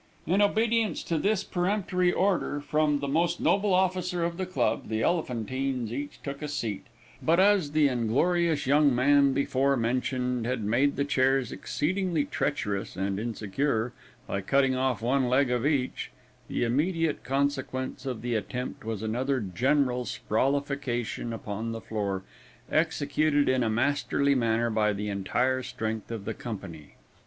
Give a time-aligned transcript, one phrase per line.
[0.25, 5.03] In obedience to this peremptory order from the most noble officer of the club, the
[5.03, 6.87] Elephantines each took a seat,
[7.21, 13.19] but as the inglorious young man before mentioned had made the chairs exceedingly treacherous and
[13.19, 13.93] insecure,
[14.25, 16.09] by cutting off one leg of each,
[16.47, 22.23] the immediate consequence of the attempt was another general sprawlification upon the floor,
[22.71, 26.95] executed in a masterly manner by the entire strength of the company.